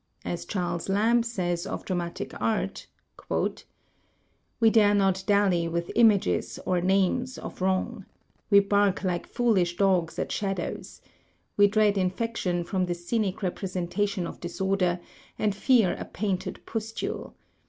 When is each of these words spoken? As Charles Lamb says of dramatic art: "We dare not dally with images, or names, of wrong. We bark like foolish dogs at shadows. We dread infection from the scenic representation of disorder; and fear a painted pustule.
As 0.25 0.45
Charles 0.45 0.89
Lamb 0.89 1.21
says 1.21 1.67
of 1.67 1.85
dramatic 1.85 2.33
art: 2.41 2.87
"We 4.59 4.71
dare 4.71 4.95
not 4.95 5.23
dally 5.27 5.67
with 5.67 5.91
images, 5.93 6.57
or 6.65 6.81
names, 6.81 7.37
of 7.37 7.61
wrong. 7.61 8.07
We 8.49 8.61
bark 8.61 9.03
like 9.03 9.27
foolish 9.27 9.77
dogs 9.77 10.17
at 10.17 10.31
shadows. 10.31 11.01
We 11.55 11.67
dread 11.67 11.99
infection 11.99 12.63
from 12.63 12.87
the 12.87 12.95
scenic 12.95 13.43
representation 13.43 14.25
of 14.25 14.39
disorder; 14.39 14.99
and 15.37 15.53
fear 15.53 15.95
a 15.99 16.05
painted 16.05 16.65
pustule. 16.65 17.35